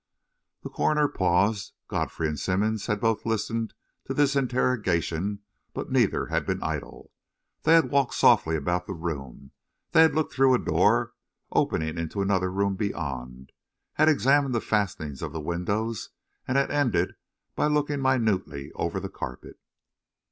The 0.63 0.69
coroner 0.71 1.07
paused. 1.07 1.73
Godfrey 1.87 2.27
and 2.27 2.39
Simmonds 2.39 2.87
had 2.87 2.99
both 2.99 3.23
listened 3.23 3.75
to 4.05 4.15
this 4.15 4.35
interrogation, 4.35 5.41
but 5.75 5.91
neither 5.91 6.25
had 6.25 6.43
been 6.43 6.63
idle. 6.63 7.11
They 7.61 7.73
had 7.75 7.91
walked 7.91 8.15
softly 8.15 8.55
about 8.55 8.87
the 8.87 8.95
room, 8.95 9.51
had 9.93 10.15
looked 10.15 10.33
through 10.33 10.55
a 10.55 10.57
door 10.57 11.13
opening 11.51 11.99
into 11.99 12.19
another 12.23 12.51
room 12.51 12.75
beyond, 12.75 13.51
had 13.93 14.09
examined 14.09 14.55
the 14.55 14.59
fastenings 14.61 15.21
of 15.21 15.33
the 15.33 15.39
windows, 15.39 16.09
and 16.47 16.57
had 16.57 16.71
ended 16.71 17.13
by 17.55 17.67
looking 17.67 18.01
minutely 18.01 18.71
over 18.73 18.99
the 18.99 19.07
carpet. 19.07 19.59